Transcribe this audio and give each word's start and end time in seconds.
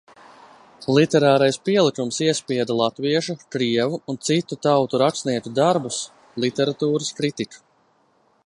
Literārais 0.97 1.59
pielikums 1.69 2.17
iespieda 2.29 2.77
latviešu, 2.79 3.35
krievu 3.57 4.01
un 4.15 4.19
citu 4.29 4.59
tautu 4.69 5.03
rakstnieku 5.05 5.55
darbus, 5.63 6.03
literatūras 6.47 7.17
kritiku. 7.21 7.63